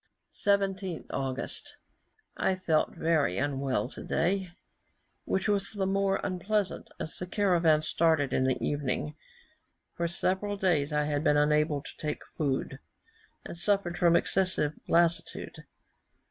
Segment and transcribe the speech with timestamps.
[0.33, 1.77] 17th August.
[2.35, 4.49] I felt very unwell today,
[5.25, 9.15] which was the more unpleasant, as the caravan started in the evening.
[9.93, 12.79] For several days I had been unable to take any food,
[13.45, 15.65] and suffered from excessive lassitude.